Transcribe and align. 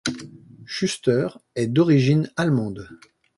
Schuster 0.65 1.27
est 1.53 1.67
d'origine 1.67 2.31
allemande. 2.35 2.89